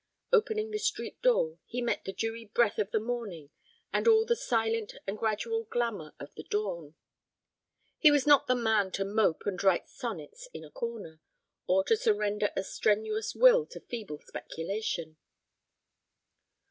Opening 0.33 0.71
the 0.71 0.79
street 0.79 1.21
door, 1.21 1.59
he 1.67 1.79
met 1.79 2.05
the 2.05 2.11
dewy 2.11 2.45
breath 2.45 2.79
of 2.79 2.89
the 2.89 2.99
morning 2.99 3.51
and 3.93 4.07
all 4.07 4.25
the 4.25 4.35
silent 4.35 4.93
and 5.05 5.15
gradual 5.15 5.65
glamour 5.65 6.15
of 6.19 6.33
the 6.33 6.41
dawn. 6.41 6.95
He 7.99 8.09
was 8.09 8.25
not 8.25 8.47
the 8.47 8.55
man 8.55 8.89
to 8.93 9.05
mope 9.05 9.43
and 9.45 9.63
write 9.63 9.87
sonnets 9.87 10.49
in 10.55 10.63
a 10.65 10.71
corner, 10.71 11.21
or 11.67 11.83
to 11.83 11.95
surrender 11.95 12.49
a 12.55 12.63
strenuous 12.63 13.35
will 13.35 13.67
to 13.67 13.79
feeble 13.79 14.17
speculation. 14.25 15.17